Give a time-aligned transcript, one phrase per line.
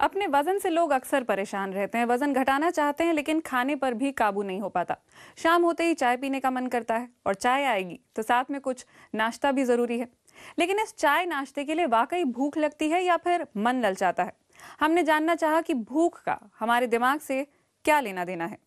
[0.00, 3.94] अपने वज़न से लोग अक्सर परेशान रहते हैं। वज़न घटाना चाहते हैं, लेकिन खाने पर
[3.94, 4.96] भी काबू नहीं हो पाता।
[5.36, 8.60] शाम होते ही चाय पीने का मन करता है और चाय आएगी तो साथ में
[8.60, 8.84] कुछ
[9.14, 10.08] नाश्ता भी ज़रूरी है।
[10.58, 14.32] लेकिन इस चाय नाश्ते के लिए वाकई भूख लगती है या फिर मन ललचाता है?
[14.80, 17.46] हमने जानना चाहा कि भूख का हमारे दिमाग से
[17.84, 18.58] क्या लेना देना है।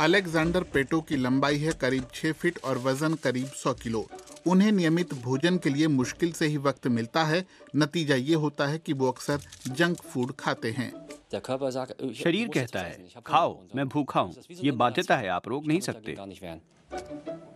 [0.00, 4.06] अलेक्जेंडर पेटो की लंबाई है करीब 6 फीट और वज़न करीब 100 किलो।
[4.46, 7.44] उन्हें नियमित भोजन के लिए मुश्किल से ही वक्त मिलता है।
[7.76, 10.90] नतीजा ये होता है कि वो अक्सर जंक फ़ूड खाते हैं।
[12.14, 16.16] शरीर कहता है खाओ मैं भूखा हूँ। ये बाध्यता है आप रोक नहीं सकते।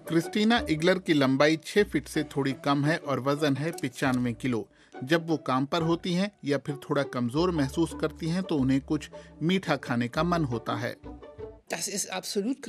[0.09, 4.67] क्रिस्टीना इगलर की लंबाई 6 फीट से थोड़ी कम है और वज़न है पिचानवे किलो।
[4.95, 8.81] जब वो काम पर होती हैं या फिर थोड़ा कमज़ोर महसूस करती हैं तो उन्हें
[8.81, 9.11] कुछ
[9.43, 10.95] मीठा खाने का मन होता है।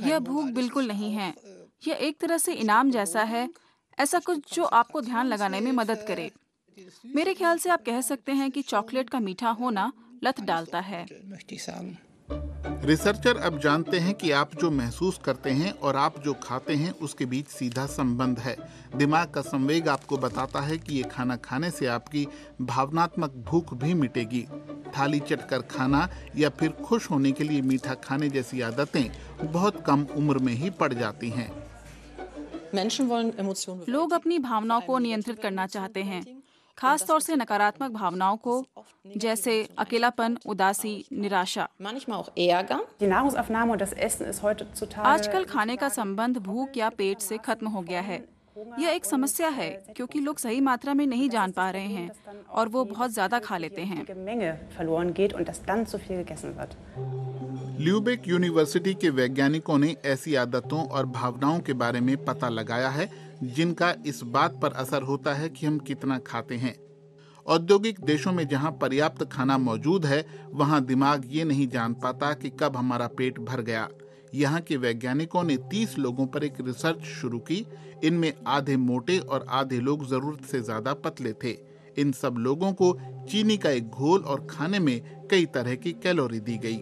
[0.00, 1.34] यह भूख बिल्कुल नहीं है।
[1.88, 3.48] यह एक तरह से इनाम जैसा है।
[4.00, 6.30] ऐसा कुछ जो आपको ध्यान लगाने में मदद करे।
[7.06, 9.92] मेरे ख्याल से आप कह सकते हैं कि चॉकलेट का मीठा होना
[10.24, 11.06] लत डालता है।
[12.84, 16.90] रिसर्चर अब जानते हैं कि आप जो महसूस करते हैं और आप जो खाते हैं,
[16.92, 18.56] उसके बीच सीधा संबंध है।
[18.96, 22.26] दिमाग का संवेग आपको बताता है कि ये खाना खाने से आपकी
[22.60, 24.46] भावनात्मक भूख भी मिटेगी।
[24.98, 29.04] थाली चटकर खाना या फिर खुश होने के लिए मीठा खाने जैसी आदतें
[29.52, 31.59] बहुत कम उम्र में ही पड़ जाती हैं।
[33.88, 36.42] लोग अपनी भावनाओं को नियंत्रित करना चाहते हैं।
[36.78, 38.66] खास तौर से नकारात्मक भावनाओं को
[39.16, 41.68] जैसे अकेलापन उदासी निराशा।
[44.98, 48.39] आजकल खाने का संबंध भूख या पेट से खत्म हो गया है।
[48.78, 52.10] यह एक समस्या है, क्योंकि लोग सही मात्रा में नहीं जान पा रहे हैं
[52.50, 54.04] और वो बहुत ज़्यादा खा लेते हैं।
[57.80, 63.08] ल्यूबेक यूनिवर्सिटी के वैज्ञानिकों ने ऐसी आदतों और भावनाओं के बारे में पता लगाया है,
[63.44, 66.74] जिनका इस बात पर असर होता है कि हम कितना खाते हैं।
[67.46, 72.50] औद्योगिक देशों में जहाँ पर्याप्त खाना मौजूद है, वहाँ दिमाग ये नहीं जान पाता कि
[72.60, 73.88] कब हमारा पेट भर गया।
[74.34, 77.64] यहाँ के वैज्ञानिकों ने 30 लोगों पर एक रिसर्च शुरू की।
[78.04, 81.56] इनमें आधे मोटे और आधे लोग ज़रूरत से ज़्यादा पतले थे।
[81.98, 82.92] इन सब लोगों को
[83.30, 86.80] चीनी का एक घोल और खाने में कई तरह की कैलोरी दी गई।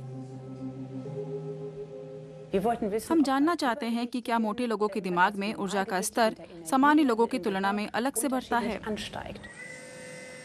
[3.08, 6.36] हम जानना चाहते हैं कि क्या मोटे लोगों के दिमाग में ऊर्जा का स्तर
[6.70, 8.80] सामान्य लोगों की तुलना में अलग से बढ़ता है?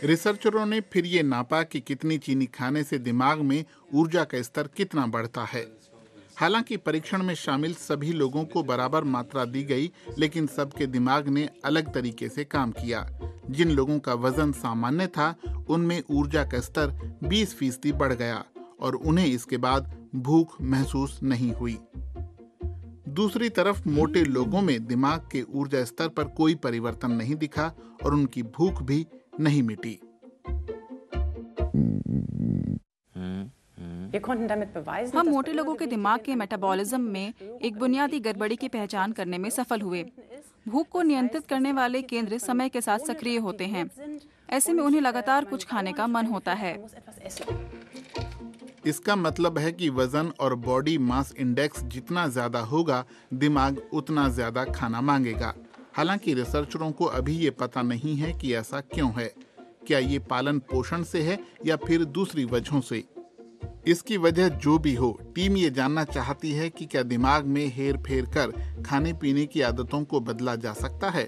[0.03, 4.67] रिसर्चरों ने फिर ये नापा कि कितनी चीनी खाने से दिमाग में ऊर्जा का स्तर
[4.77, 5.65] कितना बढ़ता है।
[6.37, 11.49] हालाँकि परीक्षण में शामिल सभी लोगों को बराबर मात्रा दी गई, लेकिन सबके दिमाग ने
[11.65, 13.09] अलग तरीके से काम किया।
[13.49, 15.35] जिन लोगों का वज़न सामान्य था,
[15.69, 18.45] उनमें ऊर्जा का स्तर 20 फ़ीसदी बढ़ गया
[18.81, 21.77] और उन्हें इसके बाद भूख महसूस नहीं हुई।
[23.09, 27.73] दूसरी तरफ़, मोटे लोगों में दिमाग के ऊर्जा स्तर पर कोई परिवर्तन नहीं दिखा
[28.03, 29.07] और उनकी भूख भी
[29.39, 29.99] नहीं मिटी।
[34.15, 39.49] हम मोटे लोगों के दिमाग के मेटाबॉलिज्म में एक बुनियादी गड़बड़ी की पहचान करने में
[39.49, 40.03] सफल हुए।
[40.67, 43.89] भूख को नियंत्रित करने वाले केंद्र समय के साथ सक्रिय होते हैं।
[44.49, 46.73] ऐसे में उन्हें लगातार कुछ खाने का मन होता है।
[48.85, 53.03] इसका मतलब है कि वज़न और बॉडी मास इंडेक्स जितना ज़्यादा होगा
[53.33, 55.53] दिमाग उतना ज़्यादा खाना मांगेगा।
[55.93, 59.27] हालाँकि रिसर्चरों को अभी ये पता नहीं है कि ऐसा क्यों है।
[59.87, 63.03] क्या ये पालन पोषण से है या फिर दूसरी वजहों से?
[63.87, 67.97] इसकी वजह जो भी हो, टीम ये जानना चाहती है कि क्या दिमाग में हेर
[67.97, 68.51] फेर कर
[68.85, 71.23] खाने पीने की आदतों को बदला जा सकता है।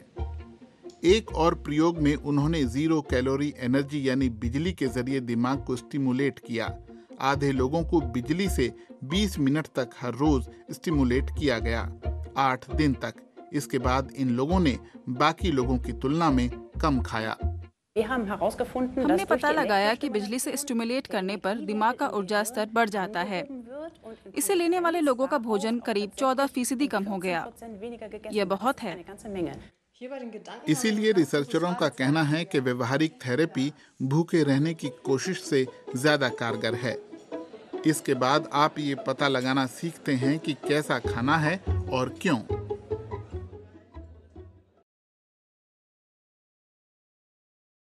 [1.04, 6.40] एक और प्रयोग में उन्होंने ज़ीरो कैलोरी एनर्जी यानी बिजली के ज़रिए दिमाग को स्टिमुलेट
[6.40, 6.74] किया।
[7.22, 8.72] आधे लोगों को बिजली से
[9.04, 11.82] 20 मिनट तक हर रोज स्टिमुलेट किया गया,
[12.38, 13.14] आठ दिन तक।
[13.54, 14.78] इसके बाद इन लोगों ने
[15.10, 16.50] बाकी लोगों की तुलना में
[16.82, 17.38] कम खाया।
[17.97, 23.22] हमने पता लगाया कि बिजली से स्टिमुलेट करने पर दिमाग का ऊर्जा स्तर बढ़ जाता
[23.22, 23.47] है।
[24.35, 27.47] इसे लेने वाले लोगों का भोजन करीब 14 फ़ीसदी कम हो गया।
[28.31, 28.97] यह बहुत है।
[30.69, 33.72] इसीलिए रिसर्चरों का कहना है कि व्यवहारिक थेरेपी
[34.03, 35.65] भूखे रहने की कोशिश से
[35.95, 36.98] ज़्यादा कारगर है।
[37.86, 41.59] इसके बाद आप ये पता लगाना सीखते हैं कि कैसा खाना है
[41.94, 42.39] और क्यों।